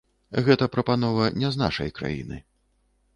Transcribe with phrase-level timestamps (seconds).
[0.45, 2.41] Гэта прапанова не з нашай краіны.